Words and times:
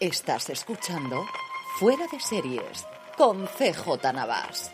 Estás 0.00 0.48
escuchando 0.48 1.26
Fuera 1.78 2.06
de 2.10 2.18
Series 2.18 2.86
con 3.18 3.44
CJ 3.44 4.14
Navas. 4.14 4.70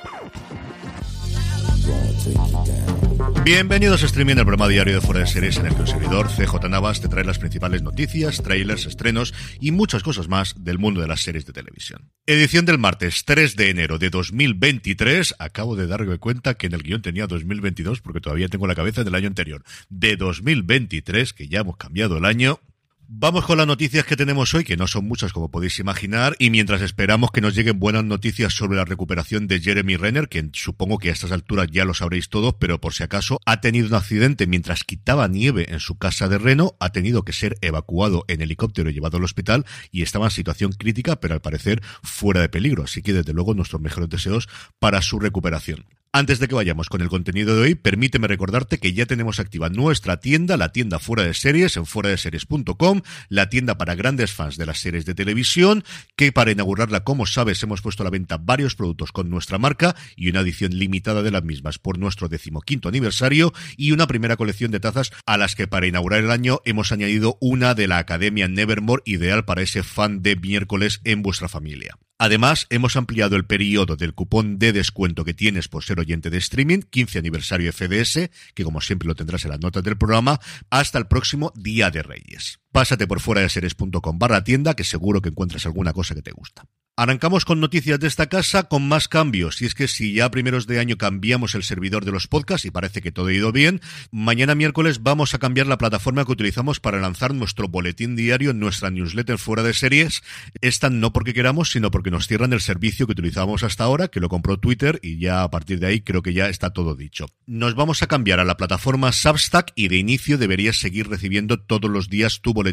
Bienvenidos 3.43 4.05
a 4.05 4.07
Streaming, 4.07 4.37
el 4.37 4.43
programa 4.43 4.69
diario 4.69 4.95
de 4.95 5.01
Fuera 5.01 5.23
de 5.23 5.27
Series 5.27 5.57
en 5.57 5.67
el 5.67 5.75
que 5.75 5.85
servidor 5.85 6.29
CJ 6.29 6.69
Navas 6.69 7.01
te 7.01 7.09
trae 7.09 7.25
las 7.25 7.41
principales 7.41 7.83
noticias, 7.83 8.41
trailers, 8.41 8.87
estrenos 8.87 9.35
y 9.59 9.73
muchas 9.73 10.05
cosas 10.05 10.29
más 10.29 10.63
del 10.63 10.79
mundo 10.79 11.01
de 11.01 11.09
las 11.09 11.23
series 11.23 11.45
de 11.45 11.53
televisión. 11.53 12.13
Edición 12.25 12.65
del 12.65 12.79
martes 12.79 13.25
3 13.25 13.57
de 13.57 13.71
enero 13.71 13.99
de 13.99 14.11
2023. 14.11 15.35
Acabo 15.41 15.75
de 15.75 15.89
darme 15.89 16.19
cuenta 16.19 16.55
que 16.55 16.69
en 16.69 16.75
el 16.75 16.85
guion 16.85 17.03
tenía 17.03 17.27
2022 17.27 18.01
porque 18.01 18.21
todavía 18.21 18.49
tengo 18.49 18.69
la 18.69 18.77
cabeza 18.77 19.03
del 19.03 19.17
año 19.17 19.27
anterior. 19.27 19.65
De 19.89 20.17
2023, 20.17 21.33
que 21.33 21.49
ya 21.49 21.63
hemos 21.63 21.77
cambiado 21.77 22.17
el 22.17 22.27
año. 22.27 22.61
Vamos 23.09 23.47
con 23.47 23.57
las 23.57 23.69
noticias 23.69 24.05
que 24.05 24.17
tenemos 24.17 24.53
hoy, 24.53 24.65
que 24.65 24.77
no 24.77 24.89
son 24.89 25.07
muchas 25.07 25.33
como 25.33 25.49
podéis 25.49 25.79
imaginar, 25.79 26.35
y 26.41 26.51
mientras 26.51 26.83
esperamos 26.83 27.31
que 27.31 27.41
nos 27.41 27.55
lleguen 27.55 27.79
buenas 27.79 28.03
noticias 28.03 28.53
sobre 28.53 28.77
la 28.77 28.85
recuperación 28.85 29.47
de 29.47 29.61
Jeremy 29.61 29.97
Renner, 29.97 30.29
que 30.29 30.51
supongo 30.55 30.99
que 30.99 31.11
a 31.11 31.13
estas 31.13 31.31
alturas 31.31 31.69
ya 31.71 31.85
lo 31.85 31.95
sabréis 31.95 32.29
todos, 32.29 32.57
pero 32.59 32.81
por 32.81 32.95
si 32.95 33.05
acaso 33.05 33.39
ha 33.47 33.61
tenido 33.61 33.87
un 33.87 33.95
accidente 33.95 34.49
mientras 34.49 34.83
quitaba 34.83 35.29
nieve 35.29 35.67
en 35.69 35.79
su 35.79 35.97
casa 35.99 36.29
de 36.29 36.39
Reno, 36.39 36.75
ha 36.81 36.91
tenido 36.91 37.25
que 37.25 37.33
ser 37.33 37.57
evacuado 37.61 38.25
en 38.27 38.41
helicóptero 38.41 38.91
y 38.91 38.95
llevado 38.95 39.19
al 39.19 39.25
hospital 39.25 39.67
y 39.93 40.03
estaba 40.03 40.27
en 40.27 40.33
situación 40.33 40.73
crítica, 40.73 41.21
pero 41.21 41.35
al 41.35 41.41
parecer 41.41 41.83
fuera 42.03 42.41
de 42.41 42.49
peligro, 42.49 42.83
así 42.83 43.03
que 43.03 43.13
desde 43.13 43.33
luego 43.33 43.55
nuestros 43.55 43.81
mejores 43.81 44.11
deseos 44.11 44.49
para 44.81 45.01
su 45.01 45.21
recuperación. 45.21 45.87
Antes 46.19 46.39
de 46.39 46.49
que 46.49 46.55
vayamos 46.55 46.89
con 46.89 47.03
el 47.03 47.11
contenido 47.11 47.55
de 47.55 47.61
hoy, 47.61 47.75
permíteme 47.75 48.27
recordarte 48.27 48.79
que 48.79 48.95
ya 48.95 49.05
tenemos 49.05 49.39
activa 49.39 49.69
nuestra 49.69 50.19
tienda, 50.19 50.57
la 50.57 50.73
tienda 50.73 50.99
fuera 50.99 51.25
de 51.25 51.35
series, 51.35 51.77
en 51.77 51.85
fuera 51.85 52.09
de 52.09 52.17
series.com, 52.17 53.03
la 53.29 53.51
tienda 53.51 53.77
para 53.77 53.95
grandes 53.95 54.33
fans 54.33 54.57
de 54.57 54.65
las 54.65 54.79
series 54.79 55.05
de 55.05 55.15
televisión, 55.15 55.85
que 56.17 56.33
para 56.33 56.51
inaugurarla, 56.51 57.05
como 57.05 57.27
sabes, 57.27 57.63
hemos 57.63 57.83
puesto 57.83 58.03
a 58.03 58.05
la 58.05 58.11
venta 58.11 58.39
varios 58.39 58.77
productos 58.77 59.13
con 59.13 59.29
nuestra 59.29 59.59
marca 59.59 59.95
y 60.17 60.31
una 60.31 60.41
edición 60.41 60.79
limitada 60.79 61.23
de 61.23 61.33
las 61.33 61.45
mismas 61.45 61.79
por 61.79 61.99
nuestro 61.99 62.31
decimoquinto 62.31 62.89
aniversario 62.89 63.53
y 63.77 63.93
una 63.93 64.07
primera 64.07 64.39
colección 64.39 64.71
de 64.71 64.81
tazas 64.81 65.13
a 65.27 65.37
las 65.37 65.55
que 65.55 65.69
para 65.69 65.87
inaugurar 65.87 66.25
el 66.25 66.31
año 66.31 66.63
hemos 66.65 66.93
añadido 66.93 67.37
una 67.43 67.75
de 67.75 67.89
la 67.89 67.99
Academia 67.99 68.49
Nevermore, 68.49 69.03
ideal 69.05 69.45
para 69.45 69.61
ese 69.61 69.83
fan 69.83 70.23
de 70.23 70.37
miércoles 70.37 71.03
en 71.05 71.21
vuestra 71.21 71.51
familia. 71.51 71.99
Además, 72.19 72.67
hemos 72.71 72.97
ampliado 72.97 73.37
el 73.37 73.45
periodo 73.45 73.97
del 73.97 74.15
cupón 74.15 74.59
de 74.59 74.73
descuento 74.73 75.25
que 75.25 75.35
tienes 75.35 75.69
por 75.69 75.85
ser 75.85 76.01
oyente 76.01 76.31
de 76.31 76.39
streaming, 76.39 76.81
15 76.81 77.19
aniversario 77.19 77.73
FDS, 77.73 78.31
que 78.55 78.65
como 78.65 78.81
siempre 78.81 79.07
lo 79.07 79.15
tendrás 79.15 79.45
en 79.45 79.51
las 79.51 79.61
notas 79.61 79.83
del 79.83 79.99
programa, 79.99 80.41
hasta 80.71 80.99
el 80.99 81.07
próximo 81.07 81.53
Día 81.55 81.91
de 81.91 82.03
Reyes. 82.03 82.61
Pásate 82.77 83.07
por 83.07 83.21
fuera 83.21 83.41
de 83.41 83.49
series.com 83.49 84.19
barra 84.19 84.45
tienda, 84.45 84.75
que 84.75 84.85
seguro 84.85 85.23
que 85.23 85.31
encuentras 85.31 85.65
alguna 85.65 85.95
cosa 85.95 86.15
que 86.15 86.21
te 86.21 86.31
gusta. 86.31 86.67
Arrancamos 86.99 87.45
con 87.45 87.61
noticias 87.61 88.01
de 88.01 88.07
esta 88.07 88.27
casa 88.27 88.63
con 88.71 88.89
más 88.89 89.07
cambios. 89.07 89.61
Y 89.61 89.67
es 89.67 89.75
que 89.75 89.87
si 89.87 90.15
ya 90.15 90.25
a 90.25 90.31
primeros 90.31 90.67
de 90.67 90.79
año 90.79 90.97
cambiamos 90.97 91.55
el 91.55 91.63
servidor 91.63 92.07
de 92.07 92.11
los 92.11 92.27
podcasts 92.27 92.65
y 92.65 92.71
parece 92.71 93.03
que 93.03 93.13
todo 93.13 93.27
ha 93.27 93.35
ido 93.35 93.53
bien, 93.53 93.83
mañana 94.11 94.55
miércoles 94.55 95.03
vamos 95.03 95.35
a 95.35 95.39
cambiar 95.39 95.67
la 95.67 95.77
plataforma 95.77 96.25
que 96.25 96.33
utilizamos 96.33 96.81
para 96.81 96.99
lanzar 96.99 97.35
nuestro 97.35 97.69
boletín 97.69 98.17
diario 98.17 98.55
nuestra 98.55 98.89
newsletter 98.89 99.37
fuera 99.37 99.63
de 99.63 99.75
series. 99.75 100.23
Esta 100.63 100.89
no 100.89 101.13
porque 101.13 101.35
queramos, 101.35 101.71
sino 101.71 101.91
porque 101.91 102.11
nos 102.11 102.29
cierran 102.29 102.55
el 102.55 102.63
servicio 102.63 103.05
que 103.05 103.13
utilizábamos 103.13 103.63
hasta 103.63 103.85
ahora, 103.85 104.09
que 104.09 104.21
lo 104.21 104.31
compró 104.31 104.59
Twitter 104.59 104.99
y 105.03 105.19
ya 105.19 105.43
a 105.43 105.51
partir 105.51 105.81
de 105.81 105.89
ahí 105.89 106.01
creo 106.01 106.23
que 106.23 106.33
ya 106.33 106.49
está 106.49 106.71
todo 106.71 106.95
dicho. 106.95 107.27
Nos 107.45 107.75
vamos 107.75 108.03
a 108.03 108.07
cambiar 108.07 108.41
a 108.41 108.45
la 108.47 108.57
plataforma 108.57 109.13
Substack 109.13 109.73
y 109.75 109.89
de 109.89 109.99
inicio 109.99 110.39
deberías 110.39 110.79
seguir 110.79 111.11
recibiendo 111.11 111.61
todos 111.61 111.91
los 111.91 112.09
días 112.09 112.41
tu 112.41 112.55
boletín 112.55 112.66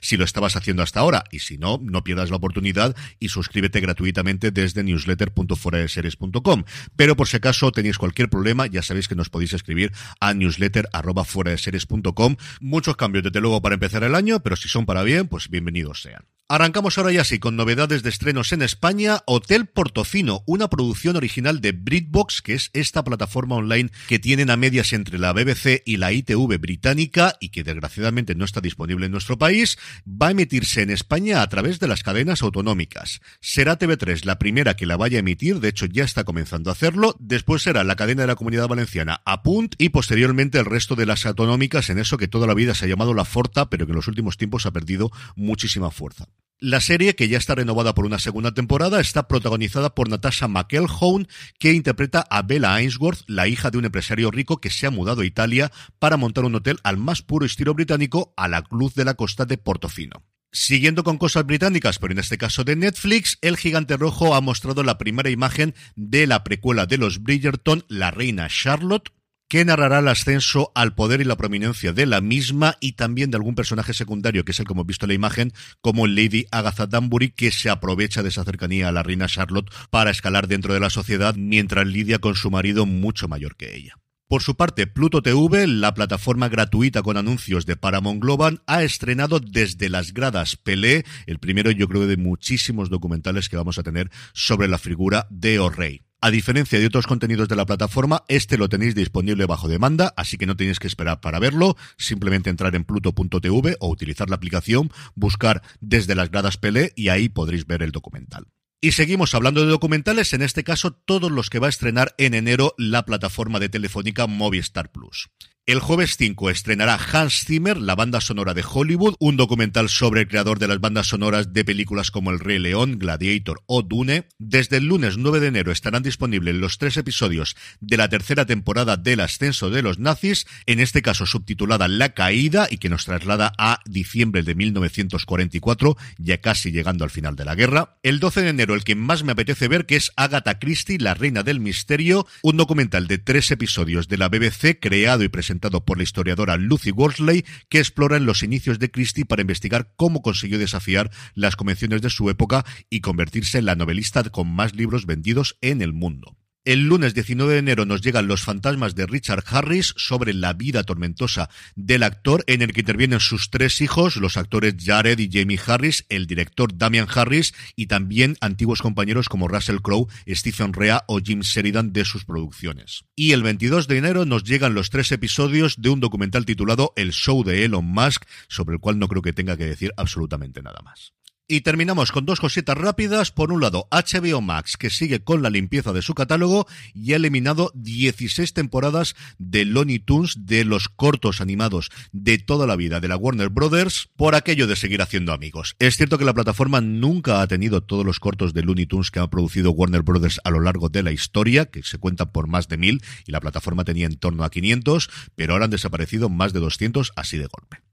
si 0.00 0.16
lo 0.16 0.24
estabas 0.24 0.56
haciendo 0.56 0.82
hasta 0.82 1.00
ahora. 1.00 1.24
Y 1.30 1.40
si 1.40 1.58
no, 1.58 1.78
no 1.82 2.02
pierdas 2.04 2.30
la 2.30 2.36
oportunidad 2.36 2.96
y 3.18 3.28
suscríbete 3.28 3.80
gratuitamente 3.80 4.50
desde 4.50 4.82
newsletter.fueradeseries.com. 4.84 6.64
Pero 6.96 7.16
por 7.16 7.28
si 7.28 7.36
acaso 7.36 7.70
tenéis 7.72 7.98
cualquier 7.98 8.30
problema, 8.30 8.66
ya 8.66 8.82
sabéis 8.82 9.08
que 9.08 9.14
nos 9.14 9.28
podéis 9.28 9.52
escribir 9.52 9.92
a 10.20 10.32
newsletter.fueradeseries.com. 10.34 12.36
Muchos 12.60 12.96
cambios 12.96 13.24
desde 13.24 13.40
luego 13.40 13.62
para 13.62 13.74
empezar 13.74 14.04
el 14.04 14.14
año, 14.14 14.40
pero 14.40 14.56
si 14.56 14.68
son 14.68 14.86
para 14.86 15.02
bien, 15.02 15.28
pues 15.28 15.48
bienvenidos 15.48 16.02
sean. 16.02 16.39
Arrancamos 16.52 16.98
ahora 16.98 17.12
ya 17.12 17.22
sí 17.22 17.38
con 17.38 17.54
novedades 17.54 18.02
de 18.02 18.08
estrenos 18.08 18.50
en 18.50 18.62
España. 18.62 19.20
Hotel 19.26 19.66
Portofino, 19.66 20.42
una 20.46 20.68
producción 20.68 21.14
original 21.14 21.60
de 21.60 21.70
Britbox, 21.70 22.42
que 22.42 22.54
es 22.54 22.70
esta 22.72 23.04
plataforma 23.04 23.54
online 23.54 23.92
que 24.08 24.18
tienen 24.18 24.50
a 24.50 24.56
medias 24.56 24.92
entre 24.92 25.20
la 25.20 25.32
BBC 25.32 25.80
y 25.86 25.98
la 25.98 26.10
ITV 26.10 26.58
británica 26.58 27.36
y 27.38 27.50
que 27.50 27.62
desgraciadamente 27.62 28.34
no 28.34 28.44
está 28.44 28.60
disponible 28.60 29.06
en 29.06 29.12
nuestro 29.12 29.38
país, 29.38 29.78
va 30.04 30.26
a 30.26 30.30
emitirse 30.32 30.82
en 30.82 30.90
España 30.90 31.40
a 31.40 31.48
través 31.48 31.78
de 31.78 31.86
las 31.86 32.02
cadenas 32.02 32.42
autonómicas. 32.42 33.20
Será 33.40 33.78
TV3 33.78 34.24
la 34.24 34.40
primera 34.40 34.74
que 34.74 34.86
la 34.86 34.96
vaya 34.96 35.18
a 35.18 35.20
emitir, 35.20 35.60
de 35.60 35.68
hecho 35.68 35.86
ya 35.86 36.02
está 36.02 36.24
comenzando 36.24 36.70
a 36.70 36.72
hacerlo, 36.72 37.14
después 37.20 37.62
será 37.62 37.84
la 37.84 37.94
cadena 37.94 38.22
de 38.22 38.26
la 38.26 38.34
Comunidad 38.34 38.66
Valenciana 38.66 39.22
Apunt 39.24 39.76
y 39.78 39.90
posteriormente 39.90 40.58
el 40.58 40.64
resto 40.64 40.96
de 40.96 41.06
las 41.06 41.26
autonómicas 41.26 41.90
en 41.90 42.00
eso 42.00 42.18
que 42.18 42.26
toda 42.26 42.48
la 42.48 42.54
vida 42.54 42.74
se 42.74 42.86
ha 42.86 42.88
llamado 42.88 43.14
La 43.14 43.24
Forta, 43.24 43.70
pero 43.70 43.86
que 43.86 43.92
en 43.92 43.96
los 43.96 44.08
últimos 44.08 44.36
tiempos 44.36 44.66
ha 44.66 44.72
perdido 44.72 45.12
muchísima 45.36 45.92
fuerza. 45.92 46.26
La 46.62 46.82
serie, 46.82 47.14
que 47.14 47.26
ya 47.26 47.38
está 47.38 47.54
renovada 47.54 47.94
por 47.94 48.04
una 48.04 48.18
segunda 48.18 48.52
temporada, 48.52 49.00
está 49.00 49.28
protagonizada 49.28 49.94
por 49.94 50.10
Natasha 50.10 50.46
McElhone, 50.46 51.26
que 51.58 51.72
interpreta 51.72 52.26
a 52.28 52.42
Bella 52.42 52.74
Ainsworth, 52.74 53.22
la 53.26 53.48
hija 53.48 53.70
de 53.70 53.78
un 53.78 53.86
empresario 53.86 54.30
rico 54.30 54.60
que 54.60 54.68
se 54.68 54.86
ha 54.86 54.90
mudado 54.90 55.22
a 55.22 55.24
Italia 55.24 55.72
para 55.98 56.18
montar 56.18 56.44
un 56.44 56.54
hotel 56.54 56.76
al 56.82 56.98
más 56.98 57.22
puro 57.22 57.46
estilo 57.46 57.72
británico 57.72 58.34
a 58.36 58.46
la 58.46 58.62
luz 58.70 58.94
de 58.94 59.06
la 59.06 59.14
costa 59.14 59.46
de 59.46 59.56
Portofino. 59.56 60.22
Siguiendo 60.52 61.02
con 61.02 61.16
cosas 61.16 61.46
británicas, 61.46 61.98
pero 61.98 62.12
en 62.12 62.18
este 62.18 62.36
caso 62.36 62.62
de 62.62 62.76
Netflix, 62.76 63.38
el 63.40 63.56
gigante 63.56 63.96
rojo 63.96 64.34
ha 64.34 64.42
mostrado 64.42 64.82
la 64.82 64.98
primera 64.98 65.30
imagen 65.30 65.74
de 65.96 66.26
la 66.26 66.44
precuela 66.44 66.84
de 66.84 66.98
los 66.98 67.22
Bridgerton, 67.22 67.86
la 67.88 68.10
reina 68.10 68.48
Charlotte, 68.48 69.12
que 69.50 69.64
narrará 69.64 69.98
el 69.98 70.06
ascenso 70.06 70.70
al 70.76 70.94
poder 70.94 71.20
y 71.20 71.24
la 71.24 71.36
prominencia 71.36 71.92
de 71.92 72.06
la 72.06 72.20
misma 72.20 72.76
y 72.80 72.92
también 72.92 73.32
de 73.32 73.36
algún 73.36 73.56
personaje 73.56 73.92
secundario, 73.92 74.44
que 74.44 74.52
es 74.52 74.60
el 74.60 74.66
como 74.66 74.82
hemos 74.82 74.86
visto 74.86 75.06
en 75.06 75.08
la 75.08 75.14
imagen, 75.14 75.52
como 75.80 76.06
Lady 76.06 76.46
Agatha 76.52 76.86
Danbury, 76.86 77.32
que 77.32 77.50
se 77.50 77.68
aprovecha 77.68 78.22
de 78.22 78.28
esa 78.28 78.44
cercanía 78.44 78.88
a 78.88 78.92
la 78.92 79.02
reina 79.02 79.26
Charlotte 79.26 79.68
para 79.90 80.12
escalar 80.12 80.46
dentro 80.46 80.72
de 80.72 80.78
la 80.78 80.88
sociedad 80.88 81.34
mientras 81.34 81.84
lidia 81.84 82.20
con 82.20 82.36
su 82.36 82.48
marido 82.52 82.86
mucho 82.86 83.26
mayor 83.26 83.56
que 83.56 83.74
ella. 83.74 83.96
Por 84.28 84.44
su 84.44 84.54
parte, 84.54 84.86
Pluto 84.86 85.20
TV, 85.20 85.66
la 85.66 85.94
plataforma 85.94 86.48
gratuita 86.48 87.02
con 87.02 87.16
anuncios 87.16 87.66
de 87.66 87.74
Paramount 87.74 88.22
Global, 88.22 88.62
ha 88.68 88.84
estrenado 88.84 89.40
desde 89.40 89.88
las 89.88 90.14
gradas 90.14 90.54
Pelé, 90.54 91.04
el 91.26 91.40
primero 91.40 91.72
yo 91.72 91.88
creo 91.88 92.06
de 92.06 92.16
muchísimos 92.16 92.88
documentales 92.88 93.48
que 93.48 93.56
vamos 93.56 93.78
a 93.78 93.82
tener 93.82 94.12
sobre 94.32 94.68
la 94.68 94.78
figura 94.78 95.26
de 95.28 95.58
O'Reilly. 95.58 96.09
A 96.22 96.30
diferencia 96.30 96.78
de 96.78 96.86
otros 96.86 97.06
contenidos 97.06 97.48
de 97.48 97.56
la 97.56 97.64
plataforma, 97.64 98.24
este 98.28 98.58
lo 98.58 98.68
tenéis 98.68 98.94
disponible 98.94 99.46
bajo 99.46 99.68
demanda, 99.68 100.12
así 100.18 100.36
que 100.36 100.44
no 100.44 100.54
tenéis 100.54 100.78
que 100.78 100.86
esperar 100.86 101.22
para 101.22 101.38
verlo, 101.38 101.78
simplemente 101.96 102.50
entrar 102.50 102.76
en 102.76 102.84
pluto.tv 102.84 103.76
o 103.80 103.88
utilizar 103.88 104.28
la 104.28 104.36
aplicación, 104.36 104.92
buscar 105.14 105.62
desde 105.80 106.14
las 106.14 106.30
gradas 106.30 106.58
Pelé 106.58 106.92
y 106.94 107.08
ahí 107.08 107.30
podréis 107.30 107.66
ver 107.66 107.82
el 107.82 107.90
documental. 107.90 108.48
Y 108.82 108.92
seguimos 108.92 109.34
hablando 109.34 109.62
de 109.62 109.70
documentales, 109.70 110.34
en 110.34 110.42
este 110.42 110.62
caso 110.62 110.92
todos 110.92 111.30
los 111.30 111.48
que 111.48 111.58
va 111.58 111.68
a 111.68 111.70
estrenar 111.70 112.14
en 112.18 112.34
enero 112.34 112.74
la 112.76 113.06
plataforma 113.06 113.58
de 113.58 113.70
Telefónica 113.70 114.26
Movistar 114.26 114.92
Plus. 114.92 115.30
El 115.70 115.78
jueves 115.78 116.16
5 116.16 116.50
estrenará 116.50 116.98
Hans 117.12 117.44
Zimmer, 117.44 117.76
la 117.76 117.94
banda 117.94 118.20
sonora 118.20 118.54
de 118.54 118.64
Hollywood, 118.68 119.14
un 119.20 119.36
documental 119.36 119.88
sobre 119.88 120.22
el 120.22 120.26
creador 120.26 120.58
de 120.58 120.66
las 120.66 120.80
bandas 120.80 121.06
sonoras 121.06 121.52
de 121.52 121.64
películas 121.64 122.10
como 122.10 122.32
El 122.32 122.40
Rey 122.40 122.58
León, 122.58 122.98
Gladiator 122.98 123.62
o 123.66 123.82
Dune. 123.82 124.26
Desde 124.40 124.78
el 124.78 124.86
lunes 124.86 125.16
9 125.16 125.38
de 125.38 125.46
enero 125.46 125.70
estarán 125.70 126.02
disponibles 126.02 126.56
los 126.56 126.78
tres 126.78 126.96
episodios 126.96 127.54
de 127.78 127.96
la 127.96 128.08
tercera 128.08 128.46
temporada 128.46 128.96
del 128.96 129.20
ascenso 129.20 129.70
de 129.70 129.82
los 129.82 130.00
nazis, 130.00 130.44
en 130.66 130.80
este 130.80 131.02
caso 131.02 131.24
subtitulada 131.24 131.86
La 131.86 132.14
Caída 132.14 132.66
y 132.68 132.78
que 132.78 132.88
nos 132.88 133.04
traslada 133.04 133.52
a 133.56 133.78
diciembre 133.86 134.42
de 134.42 134.56
1944, 134.56 135.96
ya 136.18 136.40
casi 136.40 136.72
llegando 136.72 137.04
al 137.04 137.10
final 137.10 137.36
de 137.36 137.44
la 137.44 137.54
guerra. 137.54 137.96
El 138.02 138.18
12 138.18 138.42
de 138.42 138.48
enero 138.48 138.74
el 138.74 138.82
que 138.82 138.96
más 138.96 139.22
me 139.22 139.30
apetece 139.30 139.68
ver 139.68 139.86
que 139.86 139.94
es 139.94 140.10
Agatha 140.16 140.58
Christie, 140.58 140.98
la 140.98 141.14
reina 141.14 141.44
del 141.44 141.60
misterio, 141.60 142.26
un 142.42 142.56
documental 142.56 143.06
de 143.06 143.18
tres 143.18 143.52
episodios 143.52 144.08
de 144.08 144.18
la 144.18 144.28
BBC 144.28 144.80
creado 144.80 145.22
y 145.22 145.28
presentado 145.28 145.59
por 145.60 145.98
la 145.98 146.04
historiadora 146.04 146.56
Lucy 146.56 146.90
Worsley, 146.90 147.44
que 147.68 147.78
explora 147.78 148.16
en 148.16 148.24
los 148.24 148.42
inicios 148.42 148.78
de 148.78 148.90
Christie 148.90 149.26
para 149.26 149.42
investigar 149.42 149.92
cómo 149.96 150.22
consiguió 150.22 150.58
desafiar 150.58 151.10
las 151.34 151.56
convenciones 151.56 152.00
de 152.00 152.10
su 152.10 152.30
época 152.30 152.64
y 152.88 153.00
convertirse 153.00 153.58
en 153.58 153.66
la 153.66 153.76
novelista 153.76 154.22
con 154.24 154.48
más 154.48 154.74
libros 154.74 155.06
vendidos 155.06 155.58
en 155.60 155.82
el 155.82 155.92
mundo. 155.92 156.39
El 156.66 156.88
lunes 156.88 157.14
19 157.14 157.54
de 157.54 157.58
enero 157.58 157.86
nos 157.86 158.02
llegan 158.02 158.28
Los 158.28 158.42
fantasmas 158.42 158.94
de 158.94 159.06
Richard 159.06 159.44
Harris 159.46 159.94
sobre 159.96 160.34
la 160.34 160.52
vida 160.52 160.82
tormentosa 160.82 161.48
del 161.74 162.02
actor, 162.02 162.44
en 162.46 162.60
el 162.60 162.74
que 162.74 162.80
intervienen 162.80 163.18
sus 163.18 163.48
tres 163.48 163.80
hijos, 163.80 164.16
los 164.16 164.36
actores 164.36 164.74
Jared 164.78 165.18
y 165.18 165.30
Jamie 165.32 165.58
Harris, 165.66 166.04
el 166.10 166.26
director 166.26 166.76
Damian 166.76 167.08
Harris 167.14 167.54
y 167.76 167.86
también 167.86 168.36
antiguos 168.42 168.82
compañeros 168.82 169.30
como 169.30 169.48
Russell 169.48 169.78
Crowe, 169.78 170.08
Stephen 170.28 170.74
Rea 170.74 171.02
o 171.08 171.18
Jim 171.18 171.40
Sheridan 171.40 171.94
de 171.94 172.04
sus 172.04 172.26
producciones. 172.26 173.04
Y 173.16 173.32
el 173.32 173.42
22 173.42 173.88
de 173.88 173.96
enero 173.96 174.26
nos 174.26 174.44
llegan 174.44 174.74
los 174.74 174.90
tres 174.90 175.12
episodios 175.12 175.80
de 175.80 175.88
un 175.88 176.00
documental 176.00 176.44
titulado 176.44 176.92
El 176.94 177.12
Show 177.12 177.42
de 177.42 177.64
Elon 177.64 177.86
Musk, 177.86 178.26
sobre 178.48 178.74
el 178.74 178.80
cual 178.80 178.98
no 178.98 179.08
creo 179.08 179.22
que 179.22 179.32
tenga 179.32 179.56
que 179.56 179.64
decir 179.64 179.92
absolutamente 179.96 180.60
nada 180.60 180.82
más. 180.84 181.14
Y 181.52 181.62
terminamos 181.62 182.12
con 182.12 182.26
dos 182.26 182.38
cositas 182.38 182.78
rápidas. 182.78 183.32
Por 183.32 183.50
un 183.50 183.60
lado, 183.60 183.88
HBO 183.90 184.40
Max, 184.40 184.76
que 184.76 184.88
sigue 184.88 185.24
con 185.24 185.42
la 185.42 185.50
limpieza 185.50 185.92
de 185.92 186.00
su 186.00 186.14
catálogo 186.14 186.68
y 186.94 187.12
ha 187.12 187.16
eliminado 187.16 187.72
16 187.74 188.52
temporadas 188.52 189.16
de 189.38 189.64
Looney 189.64 189.98
Tunes, 189.98 190.46
de 190.46 190.64
los 190.64 190.88
cortos 190.88 191.40
animados 191.40 191.90
de 192.12 192.38
toda 192.38 192.68
la 192.68 192.76
vida 192.76 193.00
de 193.00 193.08
la 193.08 193.16
Warner 193.16 193.48
Brothers, 193.48 194.10
por 194.14 194.36
aquello 194.36 194.68
de 194.68 194.76
seguir 194.76 195.02
haciendo 195.02 195.32
amigos. 195.32 195.74
Es 195.80 195.96
cierto 195.96 196.18
que 196.18 196.24
la 196.24 196.34
plataforma 196.34 196.80
nunca 196.80 197.42
ha 197.42 197.48
tenido 197.48 197.82
todos 197.82 198.06
los 198.06 198.20
cortos 198.20 198.54
de 198.54 198.62
Looney 198.62 198.86
Tunes 198.86 199.10
que 199.10 199.18
ha 199.18 199.26
producido 199.26 199.72
Warner 199.72 200.02
Brothers 200.02 200.40
a 200.44 200.50
lo 200.50 200.60
largo 200.60 200.88
de 200.88 201.02
la 201.02 201.10
historia, 201.10 201.66
que 201.66 201.82
se 201.82 201.98
cuentan 201.98 202.30
por 202.30 202.46
más 202.46 202.68
de 202.68 202.76
mil, 202.76 203.02
y 203.26 203.32
la 203.32 203.40
plataforma 203.40 203.82
tenía 203.82 204.06
en 204.06 204.20
torno 204.20 204.44
a 204.44 204.50
500, 204.50 205.10
pero 205.34 205.54
ahora 205.54 205.64
han 205.64 205.72
desaparecido 205.72 206.28
más 206.28 206.52
de 206.52 206.60
200 206.60 207.10
así 207.16 207.38
de 207.38 207.48
golpe. 207.48 207.89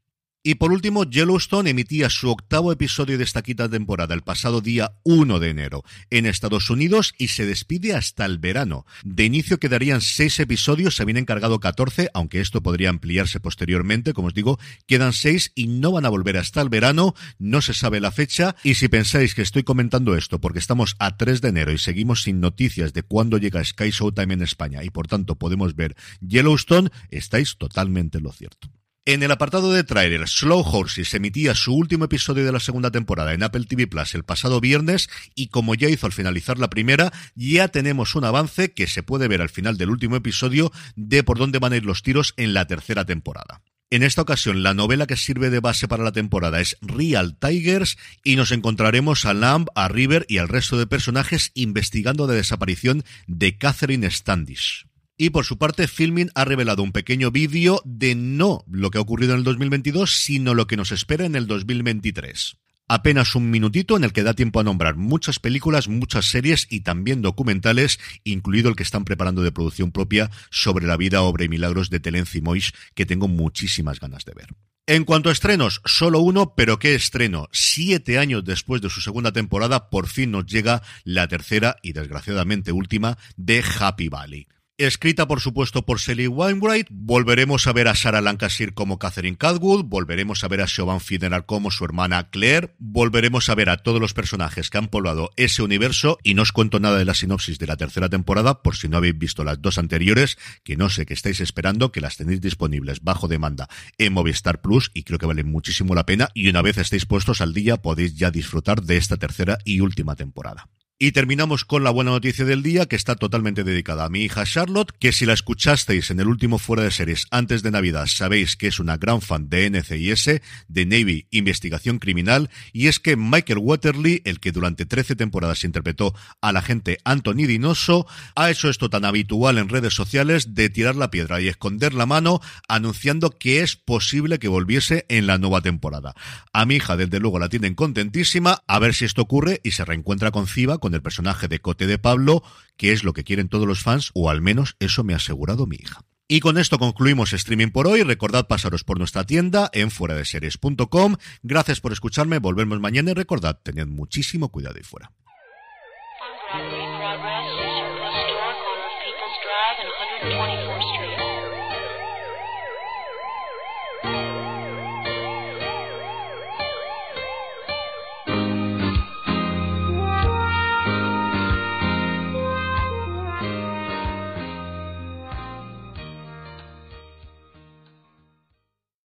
Y 0.47 0.55
por 0.55 0.71
último, 0.71 1.03
Yellowstone 1.03 1.71
emitía 1.71 2.09
su 2.09 2.29
octavo 2.29 2.71
episodio 2.71 3.17
de 3.17 3.25
esta 3.25 3.41
quinta 3.41 3.67
temporada 3.67 4.15
el 4.15 4.21
pasado 4.21 4.61
día 4.61 4.93
1 5.03 5.39
de 5.41 5.49
enero 5.49 5.83
en 6.09 6.25
Estados 6.25 6.69
Unidos 6.69 7.13
y 7.17 7.27
se 7.27 7.45
despide 7.45 7.93
hasta 7.93 8.23
el 8.23 8.37
verano. 8.37 8.85
De 9.03 9.25
inicio 9.25 9.59
quedarían 9.59 9.99
seis 9.99 10.39
episodios, 10.39 10.95
se 10.95 11.03
habían 11.03 11.17
encargado 11.17 11.59
14, 11.59 12.11
aunque 12.13 12.39
esto 12.39 12.63
podría 12.63 12.89
ampliarse 12.91 13.41
posteriormente, 13.41 14.13
como 14.13 14.29
os 14.29 14.33
digo, 14.33 14.57
quedan 14.85 15.11
seis 15.11 15.51
y 15.53 15.67
no 15.67 15.91
van 15.91 16.05
a 16.05 16.09
volver 16.09 16.37
hasta 16.37 16.61
el 16.61 16.69
verano, 16.69 17.13
no 17.39 17.61
se 17.61 17.73
sabe 17.73 17.99
la 17.99 18.11
fecha 18.11 18.55
y 18.63 18.75
si 18.75 18.87
pensáis 18.87 19.35
que 19.35 19.41
estoy 19.41 19.63
comentando 19.63 20.15
esto 20.15 20.39
porque 20.39 20.59
estamos 20.59 20.95
a 20.99 21.17
3 21.17 21.41
de 21.41 21.49
enero 21.49 21.73
y 21.73 21.77
seguimos 21.77 22.23
sin 22.23 22.39
noticias 22.39 22.93
de 22.93 23.03
cuándo 23.03 23.37
llega 23.37 23.65
Sky 23.65 23.89
Showtime 23.89 24.35
en 24.35 24.43
España 24.43 24.81
y 24.85 24.91
por 24.91 25.09
tanto 25.09 25.35
podemos 25.35 25.75
ver 25.75 25.97
Yellowstone, 26.21 26.89
estáis 27.09 27.57
totalmente 27.57 28.19
en 28.19 28.23
lo 28.23 28.31
cierto. 28.31 28.69
En 29.07 29.23
el 29.23 29.31
apartado 29.31 29.71
de 29.71 29.85
trailer, 29.85 30.27
Slow 30.27 30.59
Horses 30.59 31.13
emitía 31.13 31.55
su 31.55 31.73
último 31.73 32.03
episodio 32.03 32.43
de 32.43 32.51
la 32.51 32.59
segunda 32.59 32.91
temporada 32.91 33.33
en 33.33 33.41
Apple 33.41 33.63
TV 33.63 33.87
Plus 33.87 34.13
el 34.15 34.25
pasado 34.25 34.59
viernes 34.59 35.09
y 35.33 35.47
como 35.47 35.75
ya 35.75 35.87
hizo 35.87 36.07
al 36.07 36.11
finalizar 36.11 36.59
la 36.59 36.69
primera, 36.69 37.13
ya 37.33 37.69
tenemos 37.69 38.15
un 38.15 38.25
avance 38.25 38.73
que 38.73 38.85
se 38.85 39.03
puede 39.03 39.29
ver 39.29 39.41
al 39.41 39.47
final 39.47 39.77
del 39.77 39.91
último 39.91 40.17
episodio 40.17 40.73
de 40.97 41.23
por 41.23 41.37
dónde 41.37 41.59
van 41.59 41.71
a 41.71 41.77
ir 41.77 41.85
los 41.85 42.03
tiros 42.03 42.33
en 42.35 42.53
la 42.53 42.67
tercera 42.67 43.05
temporada. 43.05 43.61
En 43.89 44.03
esta 44.03 44.23
ocasión, 44.23 44.61
la 44.61 44.73
novela 44.73 45.07
que 45.07 45.15
sirve 45.15 45.49
de 45.49 45.61
base 45.61 45.87
para 45.87 46.03
la 46.03 46.11
temporada 46.11 46.59
es 46.59 46.75
Real 46.81 47.37
Tigers 47.39 47.97
y 48.25 48.35
nos 48.35 48.51
encontraremos 48.51 49.23
a 49.23 49.33
Lamb, 49.33 49.69
a 49.73 49.87
River 49.87 50.25
y 50.27 50.39
al 50.39 50.49
resto 50.49 50.77
de 50.77 50.85
personajes 50.85 51.51
investigando 51.53 52.27
la 52.27 52.33
desaparición 52.33 53.05
de 53.25 53.57
Catherine 53.57 54.11
Standish. 54.11 54.86
Y 55.17 55.31
por 55.31 55.45
su 55.45 55.57
parte, 55.57 55.87
Filmin 55.87 56.29
ha 56.35 56.45
revelado 56.45 56.83
un 56.83 56.91
pequeño 56.91 57.31
vídeo 57.31 57.81
de 57.85 58.13
no 58.13 58.63
lo 58.69 58.91
que 58.91 58.99
ha 58.99 59.01
ocurrido 59.01 59.33
en 59.33 59.39
el 59.39 59.43
2022, 59.43 60.11
sino 60.11 60.53
lo 60.53 60.67
que 60.67 60.77
nos 60.77 60.91
espera 60.91 61.25
en 61.25 61.35
el 61.35 61.47
2023 61.47 62.57
apenas 62.87 63.35
un 63.35 63.49
minutito 63.49 63.97
en 63.97 64.03
el 64.03 64.13
que 64.13 64.23
da 64.23 64.33
tiempo 64.33 64.59
a 64.59 64.63
nombrar 64.63 64.95
muchas 64.95 65.39
películas, 65.39 65.87
muchas 65.87 66.25
series 66.25 66.67
y 66.69 66.81
también 66.81 67.21
documentales, 67.21 67.99
incluido 68.23 68.69
el 68.69 68.75
que 68.75 68.83
están 68.83 69.05
preparando 69.05 69.43
de 69.43 69.51
producción 69.51 69.91
propia 69.91 70.31
sobre 70.49 70.87
la 70.87 70.97
vida, 70.97 71.21
obra 71.21 71.45
y 71.45 71.49
milagros 71.49 71.89
de 71.89 71.99
Telenzi 71.99 72.41
Moix, 72.41 72.73
que 72.95 73.05
tengo 73.05 73.27
muchísimas 73.27 73.99
ganas 73.99 74.25
de 74.25 74.33
ver. 74.33 74.47
En 74.85 75.03
cuanto 75.03 75.27
a 75.27 75.33
estrenos, 75.33 75.81
solo 75.83 76.19
uno, 76.21 76.53
pero 76.55 76.79
qué 76.79 76.95
estreno. 76.95 77.49
Siete 77.51 78.19
años 78.19 78.45
después 78.45 78.81
de 78.81 78.89
su 78.89 79.01
segunda 79.01 79.33
temporada, 79.33 79.89
por 79.89 80.07
fin 80.07 80.31
nos 80.31 80.45
llega 80.45 80.81
la 81.03 81.27
tercera 81.27 81.75
y 81.81 81.91
desgraciadamente 81.91 82.71
última 82.71 83.17
de 83.35 83.65
Happy 83.79 84.07
Valley. 84.07 84.47
Escrita, 84.79 85.27
por 85.27 85.41
supuesto, 85.41 85.87
por 85.87 85.99
Sally 85.99 86.27
Wainwright, 86.27 86.89
volveremos 86.91 87.65
a 87.65 87.73
ver 87.73 87.87
a 87.87 87.95
Sarah 87.95 88.21
Lancashire 88.21 88.75
como 88.75 88.99
Catherine 88.99 89.35
Cadwood, 89.35 89.85
volveremos 89.85 90.43
a 90.43 90.47
ver 90.49 90.61
a 90.61 90.67
Siobhan 90.67 91.01
Fidenar 91.01 91.47
como 91.47 91.71
su 91.71 91.83
hermana 91.83 92.29
Claire, 92.29 92.75
volveremos 92.77 93.49
a 93.49 93.55
ver 93.55 93.71
a 93.71 93.77
todos 93.77 93.99
los 93.99 94.13
personajes 94.13 94.69
que 94.69 94.77
han 94.77 94.89
poblado 94.89 95.31
ese 95.35 95.63
universo. 95.63 96.19
Y 96.21 96.35
no 96.35 96.43
os 96.43 96.51
cuento 96.51 96.79
nada 96.79 96.99
de 96.99 97.05
la 97.05 97.15
sinopsis 97.15 97.57
de 97.57 97.65
la 97.65 97.75
tercera 97.75 98.07
temporada 98.07 98.61
por 98.61 98.75
si 98.75 98.87
no 98.87 98.97
habéis 98.97 99.17
visto 99.17 99.43
las 99.43 99.59
dos 99.63 99.79
anteriores, 99.79 100.37
que 100.63 100.77
no 100.77 100.89
sé 100.89 101.07
que 101.07 101.15
estáis 101.15 101.39
esperando, 101.39 101.91
que 101.91 101.99
las 101.99 102.17
tenéis 102.17 102.39
disponibles 102.39 103.01
bajo 103.01 103.27
demanda 103.27 103.67
en 103.97 104.13
Movistar 104.13 104.61
Plus 104.61 104.91
y 104.93 105.01
creo 105.01 105.17
que 105.17 105.25
vale 105.25 105.43
muchísimo 105.43 105.95
la 105.95 106.05
pena. 106.05 106.29
Y 106.35 106.49
una 106.49 106.61
vez 106.61 106.77
estéis 106.77 107.07
puestos 107.07 107.41
al 107.41 107.55
día 107.55 107.77
podéis 107.77 108.13
ya 108.15 108.29
disfrutar 108.29 108.83
de 108.83 108.97
esta 108.97 109.17
tercera 109.17 109.57
y 109.65 109.79
última 109.79 110.15
temporada. 110.15 110.67
Y 110.99 111.11
terminamos 111.11 111.63
con 111.63 111.83
la 111.83 111.91
buena 111.91 112.09
noticia 112.09 112.43
del 112.43 112.63
día 112.63 112.87
que 112.87 112.95
está 112.95 113.13
totalmente 113.13 113.63
dedicada 113.63 114.05
a 114.05 114.09
mi 114.09 114.23
hija 114.23 114.45
Charlotte, 114.45 114.91
que 114.97 115.11
si 115.11 115.27
la 115.27 115.33
escuchasteis 115.33 116.09
en 116.09 116.19
el 116.19 116.27
último 116.27 116.57
fuera 116.57 116.81
de 116.81 116.89
series 116.89 117.27
antes 117.29 117.61
de 117.61 117.69
Navidad 117.69 118.07
sabéis 118.07 118.55
que 118.55 118.65
es 118.65 118.79
una 118.79 118.97
gran 118.97 119.21
fan 119.21 119.47
de 119.47 119.69
NCIS, 119.69 120.41
de 120.67 120.85
Navy 120.87 121.27
Investigación 121.29 121.99
Criminal, 121.99 122.49
y 122.73 122.87
es 122.87 122.99
que 122.99 123.15
Michael 123.15 123.59
Waterly, 123.59 124.23
el 124.25 124.39
que 124.39 124.51
durante 124.51 124.87
13 124.87 125.15
temporadas 125.15 125.63
interpretó 125.63 126.15
al 126.41 126.57
agente 126.57 126.97
Anthony 127.03 127.45
Dinoso, 127.45 128.07
ha 128.35 128.49
hecho 128.49 128.67
esto 128.67 128.89
tan 128.89 129.05
habitual 129.05 129.59
en 129.59 129.69
redes 129.69 129.93
sociales 129.93 130.55
de 130.55 130.71
tirar 130.71 130.95
la 130.95 131.11
piedra 131.11 131.39
y 131.41 131.47
esconder 131.47 131.93
la 131.93 132.07
mano 132.07 132.41
anunciando 132.67 133.29
que 133.29 133.61
es 133.61 133.75
posible 133.75 134.39
que 134.39 134.47
volviese 134.47 135.05
en 135.09 135.27
la 135.27 135.37
nueva 135.37 135.61
temporada. 135.61 136.15
A 136.53 136.65
mi 136.65 136.77
hija 136.77 136.97
desde 136.97 137.19
luego 137.19 137.37
la 137.37 137.49
tienen 137.49 137.75
contentísima, 137.75 138.63
a 138.65 138.79
ver 138.79 138.95
si 138.95 139.05
esto 139.05 139.21
ocurre 139.21 139.61
y 139.63 139.71
se 139.71 139.85
reencuentra 139.85 140.31
con 140.31 140.47
Ciba 140.47 140.79
el 140.93 141.01
personaje 141.01 141.47
de 141.47 141.59
Cote 141.59 141.87
de 141.87 141.97
Pablo, 141.97 142.43
que 142.75 142.91
es 142.91 143.03
lo 143.03 143.13
que 143.13 143.23
quieren 143.23 143.49
todos 143.49 143.67
los 143.67 143.81
fans, 143.81 144.11
o 144.13 144.29
al 144.29 144.41
menos 144.41 144.75
eso 144.79 145.03
me 145.03 145.13
ha 145.13 145.17
asegurado 145.17 145.65
mi 145.65 145.77
hija. 145.77 146.01
Y 146.29 146.41
con 146.41 146.57
esto 146.57 146.77
concluimos 146.77 147.31
streaming 147.31 147.69
por 147.69 147.87
hoy. 147.87 148.03
Recordad 148.03 148.47
pasaros 148.47 148.83
por 148.83 148.97
nuestra 148.97 149.23
tienda 149.23 149.69
en 149.71 149.91
fuera 149.91 150.13
de 150.13 150.25
series.com. 150.25 151.15
Gracias 151.41 151.79
por 151.79 151.93
escucharme. 151.93 152.39
Volvemos 152.39 152.81
mañana 152.81 153.11
y 153.11 153.13
recordad, 153.13 153.59
tened 153.63 153.87
muchísimo 153.87 154.49
cuidado 154.49 154.75
ahí 154.75 154.83
fuera. 154.83 155.11